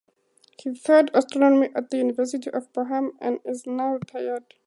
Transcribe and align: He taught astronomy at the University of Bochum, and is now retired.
He 0.57 0.73
taught 0.73 1.11
astronomy 1.13 1.69
at 1.75 1.91
the 1.91 1.97
University 1.97 2.49
of 2.49 2.73
Bochum, 2.73 3.11
and 3.19 3.39
is 3.45 3.67
now 3.67 3.93
retired. 3.93 4.55